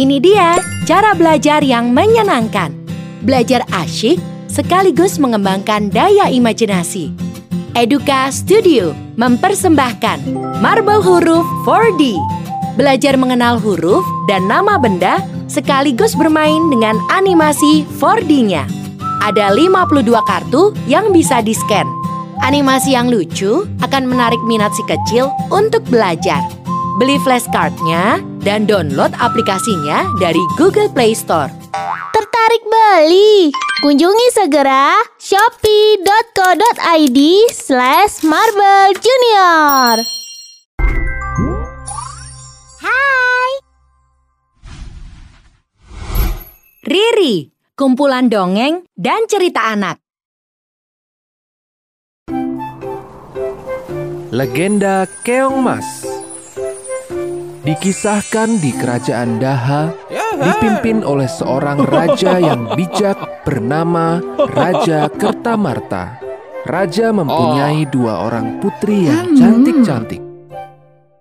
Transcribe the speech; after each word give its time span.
Ini 0.00 0.16
dia 0.16 0.56
cara 0.88 1.12
belajar 1.12 1.60
yang 1.60 1.92
menyenangkan. 1.92 2.72
Belajar 3.20 3.60
asyik 3.68 4.16
sekaligus 4.48 5.20
mengembangkan 5.20 5.92
daya 5.92 6.32
imajinasi. 6.32 7.12
Eduka 7.76 8.32
Studio 8.32 8.96
mempersembahkan 9.20 10.24
Marble 10.64 11.04
Huruf 11.04 11.44
4D. 11.68 12.16
Belajar 12.80 13.20
mengenal 13.20 13.60
huruf 13.60 14.00
dan 14.24 14.48
nama 14.48 14.80
benda 14.80 15.20
sekaligus 15.52 16.16
bermain 16.16 16.72
dengan 16.72 16.96
animasi 17.12 17.84
4D-nya. 18.00 18.64
Ada 19.20 19.52
52 19.52 20.00
kartu 20.24 20.72
yang 20.88 21.12
bisa 21.12 21.44
di-scan. 21.44 21.84
Animasi 22.40 22.96
yang 22.96 23.12
lucu 23.12 23.68
akan 23.84 24.08
menarik 24.08 24.40
minat 24.48 24.72
si 24.72 24.80
kecil 24.88 25.28
untuk 25.52 25.84
belajar. 25.92 26.40
Beli 26.98 27.14
flashcardnya 27.22 28.18
dan 28.42 28.66
download 28.66 29.14
aplikasinya 29.22 30.02
dari 30.18 30.42
Google 30.58 30.90
Play 30.90 31.14
Store. 31.14 31.46
Tertarik 32.10 32.62
beli? 32.66 33.54
Kunjungi 33.84 34.34
segera 34.34 34.98
shopee.co.id 35.22 37.18
slash 37.54 38.26
marble 38.26 38.90
junior. 38.98 40.02
Hai! 42.82 43.50
Riri, 46.90 47.54
kumpulan 47.78 48.26
dongeng 48.26 48.82
dan 48.98 49.30
cerita 49.30 49.70
anak. 49.70 50.02
Legenda 54.30 55.10
Keong 55.26 55.58
Mas 55.58 56.09
Dikisahkan 57.70 58.58
di 58.58 58.74
kerajaan 58.74 59.38
Daha 59.38 59.94
Dipimpin 60.42 61.06
oleh 61.06 61.30
seorang 61.30 61.86
raja 61.86 62.42
yang 62.42 62.74
bijak 62.74 63.46
bernama 63.46 64.18
Raja 64.50 65.06
Kertamarta. 65.06 66.18
Raja 66.66 67.14
mempunyai 67.14 67.86
dua 67.86 68.26
orang 68.26 68.58
putri 68.58 69.06
yang 69.06 69.38
cantik-cantik. 69.38 70.18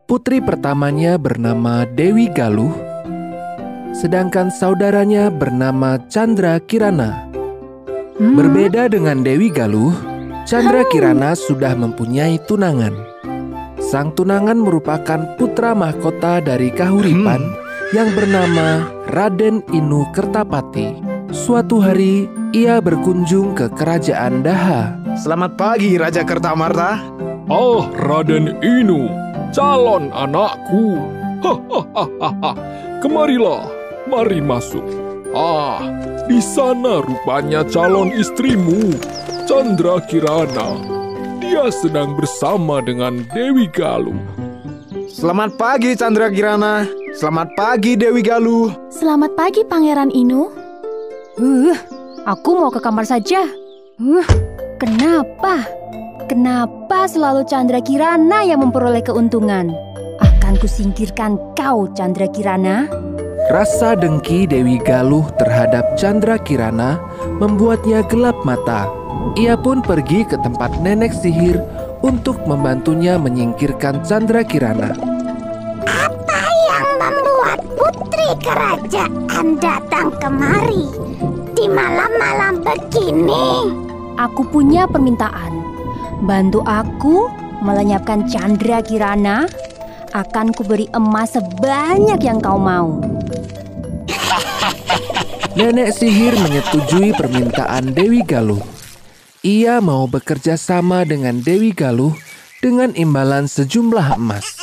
Putri 0.10 0.42
pertamanya 0.42 1.22
bernama 1.22 1.86
Dewi 1.86 2.34
Galuh 2.34 2.74
Sedangkan 3.94 4.50
saudaranya 4.50 5.30
bernama 5.30 6.02
Chandra 6.10 6.58
Kirana. 6.58 7.30
Berbeda 8.18 8.90
dengan 8.90 9.22
Dewi 9.22 9.54
Galuh 9.54 9.94
Chandra 10.50 10.82
Kirana 10.90 11.38
sudah 11.38 11.78
mempunyai 11.78 12.42
tunangan. 12.50 13.09
Sang 13.90 14.14
tunangan 14.14 14.62
merupakan 14.62 15.34
putra 15.42 15.74
mahkota 15.74 16.46
dari 16.46 16.70
Kahuripan 16.70 17.42
yang 17.90 18.14
bernama 18.14 18.86
Raden 19.10 19.66
Inu 19.74 20.06
Kertapati. 20.14 21.02
Suatu 21.34 21.82
hari, 21.82 22.30
ia 22.54 22.78
berkunjung 22.86 23.58
ke 23.58 23.66
kerajaan 23.74 24.46
Daha. 24.46 24.94
Selamat 25.18 25.58
pagi 25.58 25.98
Raja 25.98 26.22
Kertamarta. 26.22 27.02
Oh, 27.50 27.90
Raden 27.98 28.62
Inu, 28.62 29.10
calon 29.58 30.14
anakku. 30.14 31.02
Hahaha. 31.42 32.54
Kemarilah, 33.02 33.66
mari 34.06 34.38
masuk. 34.38 34.86
Ah, 35.34 35.82
di 36.30 36.38
sana 36.38 37.02
rupanya 37.02 37.66
calon 37.66 38.14
istrimu, 38.14 38.94
Chandra 39.50 39.98
Kirana. 40.06 40.99
Dia 41.50 41.66
sedang 41.74 42.14
bersama 42.14 42.78
dengan 42.78 43.26
Dewi 43.34 43.66
Galuh. 43.74 44.14
Selamat 45.10 45.58
pagi 45.58 45.98
Chandra 45.98 46.30
Kirana. 46.30 46.86
Selamat 47.18 47.50
pagi 47.58 47.98
Dewi 47.98 48.22
Galuh. 48.22 48.70
Selamat 48.94 49.34
pagi 49.34 49.66
Pangeran 49.66 50.14
Inu. 50.14 50.46
Uh, 51.42 51.74
aku 52.30 52.54
mau 52.54 52.70
ke 52.70 52.78
kamar 52.78 53.02
saja. 53.02 53.50
Uh, 53.98 54.30
kenapa? 54.78 55.66
Kenapa 56.30 57.10
selalu 57.10 57.42
Chandra 57.50 57.82
Kirana 57.82 58.46
yang 58.46 58.62
memperoleh 58.62 59.02
keuntungan? 59.02 59.74
Akan 60.22 60.54
kusingkirkan 60.62 61.34
kau, 61.58 61.90
Chandra 61.98 62.30
Kirana. 62.30 62.86
Rasa 63.50 63.98
dengki 63.98 64.46
Dewi 64.46 64.78
Galuh 64.86 65.26
terhadap 65.42 65.98
Chandra 65.98 66.38
Kirana 66.38 67.02
membuatnya 67.42 68.06
gelap 68.06 68.38
mata. 68.46 68.99
Ia 69.36 69.60
pun 69.60 69.84
pergi 69.84 70.24
ke 70.24 70.40
tempat 70.40 70.80
nenek 70.80 71.12
sihir 71.12 71.60
untuk 72.00 72.40
membantunya 72.48 73.20
menyingkirkan 73.20 74.00
Chandra 74.08 74.48
Kirana. 74.48 74.96
Apa 75.84 76.42
yang 76.72 76.88
membuat 76.96 77.60
putri 77.76 78.30
kerajaan 78.40 79.60
datang 79.60 80.16
kemari 80.24 80.88
di 81.52 81.66
malam-malam 81.68 82.64
begini? 82.64 83.76
Aku 84.16 84.48
punya 84.48 84.88
permintaan. 84.88 85.52
Bantu 86.24 86.64
aku 86.64 87.28
melenyapkan 87.64 88.24
Chandra 88.32 88.80
Kirana. 88.80 89.48
Akan 90.10 90.50
kuberi 90.56 90.90
emas 90.96 91.38
sebanyak 91.38 92.18
yang 92.24 92.42
kau 92.42 92.58
mau. 92.58 92.98
Nenek 95.54 95.94
sihir 95.94 96.34
menyetujui 96.34 97.14
permintaan 97.14 97.94
Dewi 97.94 98.26
Galuh. 98.26 98.79
Ia 99.40 99.80
mau 99.80 100.04
bekerja 100.04 100.60
sama 100.60 101.08
dengan 101.08 101.40
Dewi 101.40 101.72
Galuh 101.72 102.12
dengan 102.60 102.92
imbalan 102.92 103.48
sejumlah 103.48 104.20
emas. 104.20 104.60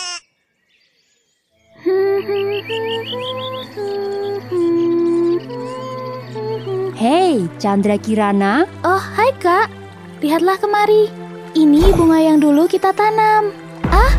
Hei, 7.00 7.48
Chandra 7.56 7.96
Kirana, 7.96 8.68
Oh, 8.84 9.00
hai 9.00 9.32
kak. 9.40 9.72
Lihatlah 10.20 10.60
kemari. 10.60 11.08
Ini 11.56 11.96
bunga 11.96 12.20
yang 12.20 12.36
dulu 12.36 12.68
kita 12.68 12.92
tanam. 12.92 13.56
Ah, 13.88 14.12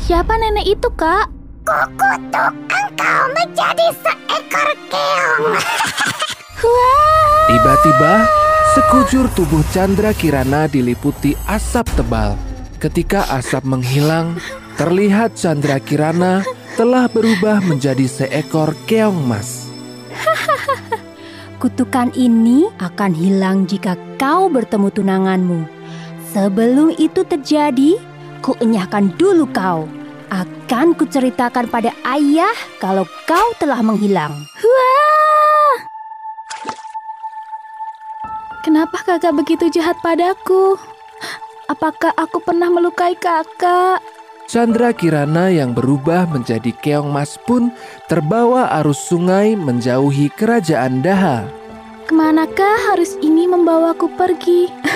siapa 0.00 0.40
nenek 0.40 0.72
itu 0.72 0.88
kak? 0.96 1.28
Kukutuk 1.68 2.52
engkau 2.64 3.22
menjadi 3.36 3.92
seekor 4.00 4.68
keong. 4.88 5.44
Tiba-tiba, 7.52 8.37
sekujur 8.78 9.26
tubuh 9.34 9.66
Chandra 9.74 10.14
Kirana 10.14 10.70
diliputi 10.70 11.34
asap 11.50 11.98
tebal. 11.98 12.38
Ketika 12.78 13.26
asap 13.34 13.66
menghilang, 13.66 14.38
terlihat 14.78 15.34
Chandra 15.34 15.82
Kirana 15.82 16.46
telah 16.78 17.10
berubah 17.10 17.58
menjadi 17.58 18.06
seekor 18.06 18.78
keong 18.86 19.18
mas. 19.26 19.66
kutukan 21.62 22.14
ini 22.14 22.70
akan 22.78 23.18
hilang 23.18 23.66
jika 23.66 23.98
kau 24.14 24.46
bertemu 24.46 24.94
tunanganmu. 24.94 25.60
Sebelum 26.30 26.94
itu 27.02 27.26
terjadi, 27.26 27.98
kuenyahkan 28.46 29.10
dulu 29.18 29.50
kau. 29.50 29.90
Akan 30.30 30.94
kuceritakan 30.94 31.66
pada 31.66 31.90
ayah 32.14 32.54
kalau 32.78 33.02
kau 33.26 33.48
telah 33.58 33.82
menghilang. 33.82 34.30
Wah! 34.62 34.97
Kenapa 38.58 38.98
kakak 39.06 39.38
begitu 39.38 39.70
jahat 39.70 39.94
padaku? 40.02 40.74
Apakah 41.70 42.10
aku 42.18 42.42
pernah 42.42 42.66
melukai 42.66 43.14
kakak? 43.14 44.02
Chandra 44.48 44.96
Kirana 44.96 45.52
yang 45.52 45.76
berubah 45.76 46.24
menjadi 46.24 46.72
keong 46.72 47.12
mas 47.12 47.36
pun 47.36 47.68
terbawa 48.08 48.72
arus 48.80 48.96
sungai 49.04 49.52
menjauhi 49.54 50.32
kerajaan 50.32 51.04
Daha. 51.04 51.44
Ke 52.08 52.16
manakah 52.16 52.88
harus 52.88 53.20
ini 53.20 53.44
membawaku 53.44 54.08
pergi? 54.16 54.72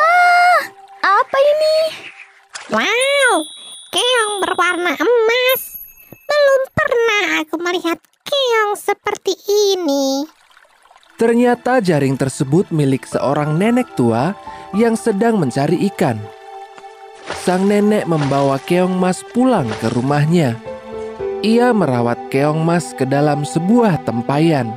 ah, 0.00 0.60
apa 1.04 1.38
ini? 1.38 1.76
Wow, 2.72 3.44
keong 3.92 4.34
berwarna 4.40 4.96
emas. 4.96 5.76
Belum 6.24 6.62
pernah 6.72 7.24
aku 7.44 7.60
melihat 7.60 8.00
keong 8.24 8.80
seperti 8.80 9.36
ini. 9.76 10.39
Ternyata 11.20 11.84
jaring 11.84 12.16
tersebut 12.16 12.72
milik 12.72 13.04
seorang 13.04 13.60
nenek 13.60 13.92
tua 13.92 14.32
yang 14.72 14.96
sedang 14.96 15.36
mencari 15.36 15.76
ikan. 15.92 16.16
Sang 17.44 17.68
nenek 17.68 18.08
membawa 18.08 18.56
keong 18.56 18.96
mas 18.96 19.20
pulang 19.36 19.68
ke 19.84 19.92
rumahnya. 19.92 20.56
Ia 21.44 21.76
merawat 21.76 22.32
keong 22.32 22.64
mas 22.64 22.96
ke 22.96 23.04
dalam 23.04 23.44
sebuah 23.44 24.00
tempayan. 24.08 24.72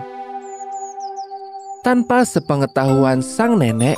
Tanpa 1.80 2.28
sepengetahuan 2.28 3.24
sang 3.24 3.56
nenek, 3.56 3.96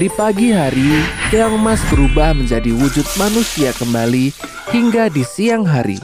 di 0.00 0.08
pagi 0.08 0.56
hari 0.56 1.04
keong 1.28 1.60
mas 1.60 1.84
berubah 1.92 2.32
menjadi 2.32 2.72
wujud 2.72 3.04
manusia 3.20 3.76
kembali 3.76 4.32
hingga 4.72 5.12
di 5.12 5.20
siang 5.28 5.68
hari. 5.68 6.00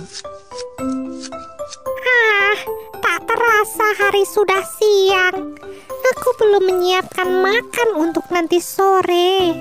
Terasa 3.63 3.95
hari 3.95 4.27
sudah 4.27 4.59
siang. 4.75 5.55
Aku 5.87 6.29
belum 6.35 6.67
menyiapkan 6.67 7.31
makan 7.31 7.95
untuk 7.95 8.27
nanti 8.35 8.59
sore. 8.59 9.55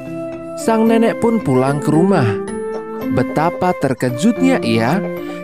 Sang 0.57 0.89
nenek 0.89 1.21
pun 1.21 1.37
pulang 1.37 1.77
ke 1.77 1.93
rumah. 1.93 2.25
Betapa 3.13 3.77
terkejutnya 3.77 4.57
ia 4.65 4.97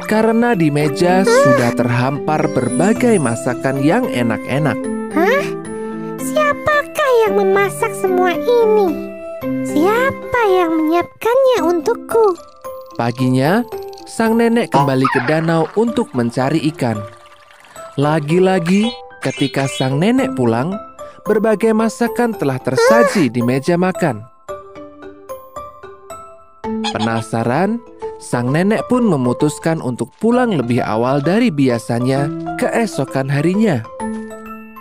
karena 0.10 0.58
di 0.58 0.74
meja 0.74 1.22
sudah 1.22 1.78
terhampar 1.78 2.50
berbagai 2.50 3.22
masakan 3.22 3.86
yang 3.86 4.10
enak-enak. 4.10 4.78
Hah? 5.14 5.46
Siapakah 6.18 7.12
yang 7.30 7.38
memasak 7.38 7.94
semua 7.94 8.34
ini? 8.34 8.90
Siapa 9.70 10.42
yang 10.50 10.74
menyiapkannya 10.82 11.60
untukku? 11.62 12.34
Paginya, 12.98 13.62
sang 14.10 14.34
nenek 14.34 14.74
kembali 14.74 15.06
ke 15.14 15.30
danau 15.30 15.70
untuk 15.78 16.10
mencari 16.18 16.58
ikan. 16.74 17.17
Lagi-lagi, 17.98 18.94
ketika 19.26 19.66
sang 19.66 19.98
nenek 19.98 20.38
pulang, 20.38 20.70
berbagai 21.26 21.74
masakan 21.74 22.30
telah 22.30 22.62
tersaji 22.62 23.26
di 23.26 23.42
meja 23.42 23.74
makan. 23.74 24.22
Penasaran, 26.94 27.82
sang 28.22 28.54
nenek 28.54 28.86
pun 28.86 29.02
memutuskan 29.02 29.82
untuk 29.82 30.14
pulang 30.22 30.54
lebih 30.54 30.78
awal 30.86 31.26
dari 31.26 31.50
biasanya 31.50 32.30
keesokan 32.62 33.34
harinya. 33.34 33.82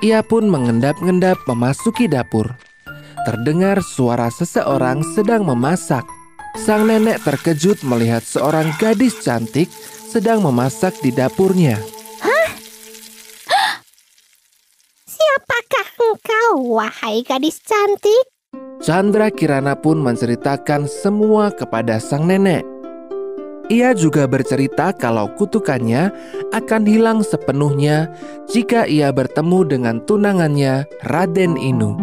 Ia 0.05 0.21
pun 0.21 0.53
mengendap-endap 0.53 1.41
memasuki 1.49 2.13
dapur. 2.13 2.53
Terdengar 3.25 3.81
suara 3.81 4.29
seseorang 4.29 5.01
sedang 5.17 5.49
memasak. 5.49 6.05
Sang 6.53 6.85
nenek 6.85 7.25
terkejut 7.25 7.81
melihat 7.81 8.21
seorang 8.21 8.77
gadis 8.77 9.25
cantik 9.25 9.73
sedang 10.05 10.45
memasak 10.45 10.93
di 11.01 11.17
dapurnya. 11.17 11.81
Siapakah 15.07 15.89
engkau, 15.97 16.36
wahai 16.55 17.27
gadis 17.27 17.59
cantik? 17.65 18.31
Chandra 18.79 19.33
Kirana 19.33 19.75
pun 19.75 19.99
menceritakan 19.99 20.87
semua 20.87 21.51
kepada 21.51 21.99
sang 21.99 22.29
nenek. 22.29 22.63
Ia 23.67 23.99
juga 23.99 24.31
bercerita 24.31 24.95
kalau 24.95 25.27
kutukannya 25.35 26.15
akan 26.55 26.87
hilang 26.87 27.27
sepenuhnya 27.27 28.07
jika 28.47 28.87
ia 28.87 29.11
bertemu 29.11 29.67
dengan 29.67 29.97
tunangannya 30.07 30.87
Raden 31.03 31.59
Inu. 31.59 31.99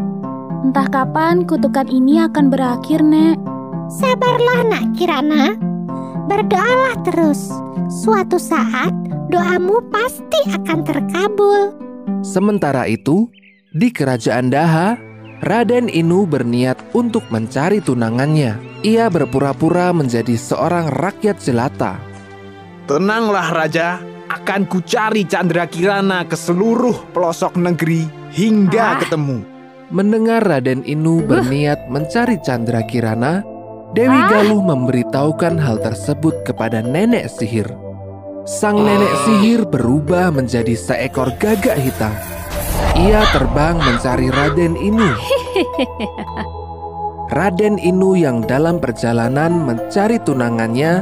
Entah 0.67 0.87
kapan 0.91 1.47
kutukan 1.47 1.87
ini 1.87 2.19
akan 2.19 2.51
berakhir, 2.51 2.99
Nek. 2.99 3.39
Sabarlah 3.87 4.59
nak 4.67 4.85
Kirana. 4.99 5.55
Berdoalah 6.27 6.99
terus. 7.07 7.51
Suatu 7.91 8.35
saat 8.39 8.91
doamu 9.31 9.79
pasti 9.87 10.39
akan 10.51 10.79
terkabul. 10.83 11.75
Sementara 12.23 12.87
itu, 12.91 13.31
di 13.73 13.89
kerajaan 13.89 14.53
Daha, 14.53 14.95
Raden 15.43 15.89
Inu 15.89 16.29
berniat 16.29 16.79
untuk 16.93 17.25
mencari 17.33 17.81
tunangannya. 17.81 18.55
Ia 18.85 19.09
berpura-pura 19.09 19.91
menjadi 19.91 20.37
seorang 20.37 20.93
rakyat 20.93 21.41
jelata. 21.41 21.99
Tenanglah 22.87 23.49
Raja, 23.51 23.99
akan 24.29 24.69
kucari 24.69 25.27
Chandra 25.27 25.67
Kirana 25.67 26.23
ke 26.23 26.37
seluruh 26.37 27.11
pelosok 27.11 27.59
negeri 27.59 28.07
hingga 28.31 29.03
ketemu. 29.03 29.43
Mendengar 29.93 30.41
Raden 30.41 30.81
Inu 30.87 31.21
berniat 31.25 31.91
mencari 31.91 32.39
Chandra 32.41 32.81
Kirana, 32.87 33.43
Dewi 33.93 34.21
Galuh 34.25 34.63
memberitahukan 34.63 35.59
hal 35.59 35.77
tersebut 35.83 36.41
kepada 36.47 36.81
nenek 36.81 37.29
sihir. 37.29 37.69
Sang 38.43 38.81
nenek 38.81 39.13
sihir 39.23 39.63
berubah 39.69 40.33
menjadi 40.33 40.73
seekor 40.73 41.31
gagak 41.37 41.77
hitam. 41.77 42.11
Ia 42.93 43.25
terbang 43.33 43.81
mencari 43.81 44.29
Raden 44.29 44.77
Inu. 44.77 45.09
Raden 47.33 47.81
Inu 47.81 48.13
yang 48.13 48.45
dalam 48.45 48.77
perjalanan 48.77 49.65
mencari 49.65 50.21
tunangannya 50.21 51.01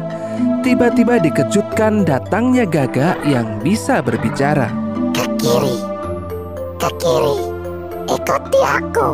tiba-tiba 0.63 1.19
dikejutkan 1.19 2.07
datangnya 2.07 2.63
gagak 2.63 3.19
yang 3.27 3.59
bisa 3.59 3.99
berbicara. 3.99 4.71
Ke 5.11 5.25
kiri, 5.35 5.75
ke 6.79 6.89
kiri, 7.01 7.35
ikuti 8.07 8.59
aku. 8.63 9.09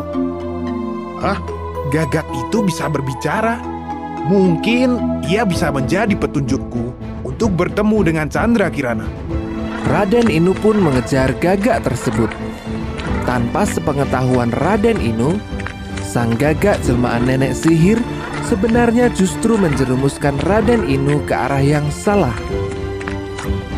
Hah? 1.18 1.38
Gagak 1.88 2.28
itu 2.36 2.62
bisa 2.62 2.86
berbicara? 2.86 3.58
Mungkin 4.28 5.24
ia 5.24 5.48
bisa 5.48 5.72
menjadi 5.72 6.12
petunjukku 6.12 6.92
untuk 7.24 7.56
bertemu 7.56 7.98
dengan 8.04 8.26
Chandra 8.28 8.68
Kirana. 8.68 9.08
Raden 9.86 10.26
Inu 10.26 10.56
pun 10.58 10.82
mengejar 10.82 11.30
gagak 11.38 11.86
tersebut. 11.86 12.32
Tanpa 13.22 13.62
sepengetahuan 13.62 14.50
Raden 14.50 14.98
Inu, 14.98 15.38
sang 16.02 16.34
gagak 16.34 16.82
jelmaan 16.82 17.28
nenek 17.30 17.54
sihir 17.54 18.02
sebenarnya 18.48 19.12
justru 19.14 19.54
menjerumuskan 19.60 20.40
Raden 20.42 20.88
Inu 20.88 21.22
ke 21.28 21.34
arah 21.36 21.62
yang 21.62 21.86
salah. 21.94 22.34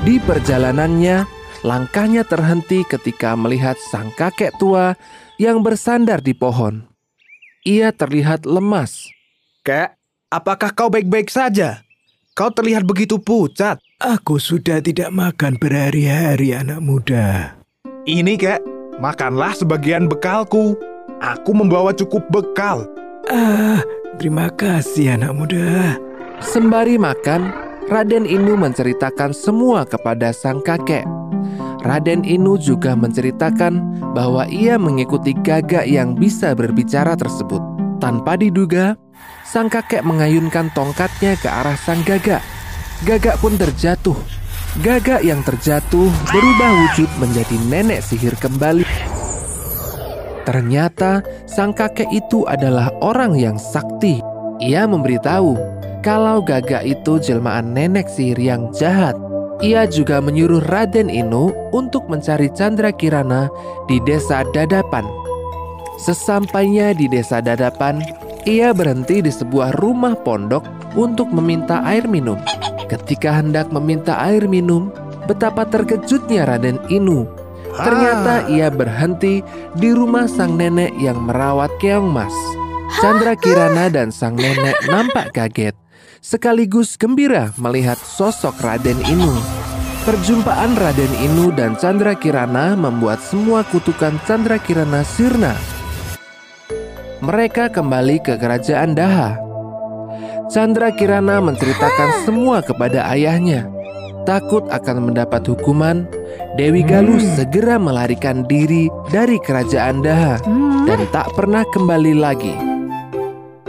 Di 0.07 0.17
perjalanannya, 0.23 1.29
langkahnya 1.61 2.25
terhenti 2.25 2.87
ketika 2.89 3.37
melihat 3.37 3.77
sang 3.93 4.09
kakek 4.17 4.57
tua 4.57 4.97
yang 5.37 5.61
bersandar 5.61 6.25
di 6.25 6.33
pohon. 6.33 6.89
Ia 7.69 7.93
terlihat 7.93 8.49
lemas. 8.49 9.05
Kek, 9.61 9.93
apakah 10.33 10.73
kau 10.73 10.89
baik-baik 10.89 11.29
saja? 11.29 11.85
Kau 12.33 12.49
terlihat 12.49 12.89
begitu 12.89 13.21
pucat. 13.21 13.77
Aku 14.01 14.41
sudah 14.41 14.81
tidak 14.81 15.13
makan 15.13 15.61
berhari-hari 15.61 16.57
anak 16.57 16.81
muda. 16.81 17.53
Ini 18.09 18.33
kek, 18.41 18.65
makanlah 18.97 19.53
sebagian 19.53 20.09
bekalku. 20.09 20.73
Aku 21.21 21.53
membawa 21.53 21.93
cukup 21.93 22.25
bekal. 22.33 22.89
Ah, 23.29 23.85
terima 24.17 24.49
kasih 24.57 25.21
anak 25.21 25.37
muda. 25.37 26.01
Sembari 26.41 26.97
makan, 26.97 27.53
Raden 27.93 28.25
Inu 28.25 28.57
menceritakan 28.57 29.37
semua 29.37 29.85
kepada 29.85 30.33
sang 30.33 30.65
kakek. 30.65 31.05
Raden 31.85 32.25
Inu 32.25 32.57
juga 32.57 32.97
menceritakan 32.97 34.01
bahwa 34.17 34.49
ia 34.49 34.81
mengikuti 34.81 35.37
gagak 35.37 35.85
yang 35.85 36.17
bisa 36.17 36.57
berbicara 36.57 37.21
tersebut. 37.21 37.61
Tanpa 38.01 38.41
diduga, 38.41 38.97
sang 39.45 39.69
kakek 39.69 40.01
mengayunkan 40.09 40.73
tongkatnya 40.73 41.37
ke 41.37 41.53
arah 41.53 41.77
sang 41.77 42.01
gagak. 42.01 42.41
Gagak 43.01 43.41
pun 43.41 43.57
terjatuh. 43.57 44.13
Gagak 44.85 45.25
yang 45.25 45.41
terjatuh 45.41 46.13
berubah 46.29 46.71
wujud 46.85 47.09
menjadi 47.17 47.57
nenek 47.73 48.05
sihir 48.05 48.37
kembali. 48.37 48.85
Ternyata 50.45 51.25
sang 51.49 51.73
kakek 51.73 52.13
itu 52.13 52.45
adalah 52.45 52.93
orang 53.01 53.41
yang 53.41 53.57
sakti. 53.57 54.21
Ia 54.61 54.85
memberitahu 54.85 55.57
kalau 56.05 56.45
gagak 56.45 56.85
itu 56.85 57.17
jelmaan 57.17 57.73
nenek 57.73 58.05
sihir 58.13 58.37
yang 58.37 58.69
jahat. 58.77 59.17
Ia 59.65 59.89
juga 59.89 60.21
menyuruh 60.21 60.61
Raden 60.69 61.09
Inu 61.09 61.57
untuk 61.73 62.05
mencari 62.05 62.53
Chandra 62.53 62.93
Kirana 62.93 63.49
di 63.89 63.97
desa 64.05 64.45
Dadapan. 64.53 65.09
Sesampainya 65.97 66.93
di 66.93 67.09
desa 67.09 67.41
Dadapan, 67.41 68.05
ia 68.45 68.77
berhenti 68.77 69.25
di 69.25 69.33
sebuah 69.33 69.81
rumah 69.81 70.17
pondok 70.21 70.65
untuk 71.01 71.33
meminta 71.33 71.81
air 71.85 72.05
minum. 72.05 72.41
Ketika 72.91 73.39
hendak 73.39 73.71
meminta 73.71 74.19
air 74.19 74.51
minum, 74.51 74.91
betapa 75.31 75.63
terkejutnya 75.63 76.43
Raden 76.43 76.83
Inu. 76.91 77.23
Ternyata 77.71 78.51
ia 78.51 78.67
berhenti 78.67 79.47
di 79.79 79.95
rumah 79.95 80.27
sang 80.27 80.59
nenek 80.59 80.91
yang 80.99 81.23
merawat 81.23 81.71
keong 81.79 82.11
mas. 82.11 82.35
Chandra 82.99 83.39
Kirana 83.39 83.87
dan 83.87 84.11
sang 84.11 84.35
nenek 84.35 84.75
nampak 84.91 85.31
kaget, 85.31 85.79
sekaligus 86.19 86.99
gembira 86.99 87.55
melihat 87.63 87.95
sosok 87.95 88.59
Raden 88.59 88.99
Inu. 89.07 89.39
Perjumpaan 90.03 90.75
Raden 90.75 91.15
Inu 91.23 91.55
dan 91.55 91.79
Chandra 91.79 92.19
Kirana 92.19 92.75
membuat 92.75 93.23
semua 93.23 93.63
kutukan 93.71 94.19
Chandra 94.27 94.59
Kirana 94.59 95.07
sirna. 95.07 95.55
Mereka 97.23 97.71
kembali 97.71 98.19
ke 98.19 98.35
kerajaan 98.35 98.99
Daha. 98.99 99.50
Chandra 100.51 100.91
Kirana 100.91 101.39
menceritakan 101.39 102.27
semua 102.27 102.59
kepada 102.59 103.07
ayahnya. 103.15 103.71
Takut 104.27 104.67
akan 104.67 105.07
mendapat 105.07 105.47
hukuman, 105.47 106.11
Dewi 106.59 106.83
Galuh 106.83 107.23
segera 107.39 107.79
melarikan 107.79 108.43
diri 108.51 108.91
dari 109.15 109.39
kerajaan 109.39 110.03
Daha 110.03 110.43
dan 110.91 111.01
tak 111.15 111.31
pernah 111.39 111.63
kembali 111.71 112.19
lagi. 112.19 112.51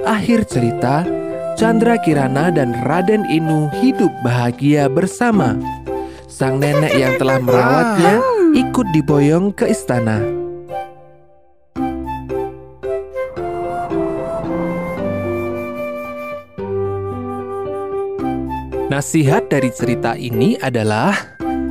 Akhir 0.02 0.42
cerita, 0.50 1.06
Chandra 1.54 2.02
Kirana 2.02 2.50
dan 2.50 2.74
Raden 2.82 3.30
Inu 3.30 3.70
hidup 3.78 4.10
bahagia 4.26 4.90
bersama. 4.90 5.54
Sang 6.26 6.58
nenek 6.58 6.98
yang 6.98 7.14
telah 7.22 7.38
merawatnya 7.38 8.26
ikut 8.58 8.88
diboyong 8.98 9.54
ke 9.54 9.70
istana. 9.70 10.41
Nasihat 18.92 19.48
dari 19.48 19.72
cerita 19.72 20.20
ini 20.20 20.60
adalah 20.60 21.16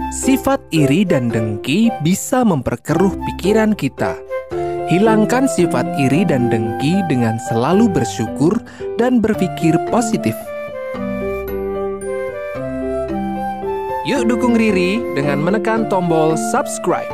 sifat 0.08 0.56
iri 0.72 1.04
dan 1.04 1.28
dengki 1.28 1.92
bisa 2.00 2.40
memperkeruh 2.48 3.12
pikiran 3.28 3.76
kita. 3.76 4.16
Hilangkan 4.88 5.44
sifat 5.44 5.84
iri 6.00 6.24
dan 6.24 6.48
dengki 6.48 6.96
dengan 7.12 7.36
selalu 7.44 7.92
bersyukur 7.92 8.56
dan 8.96 9.20
berpikir 9.20 9.76
positif. 9.92 10.32
Yuk 14.08 14.24
dukung 14.24 14.56
Riri 14.56 15.04
dengan 15.12 15.44
menekan 15.44 15.92
tombol 15.92 16.40
subscribe. 16.48 17.12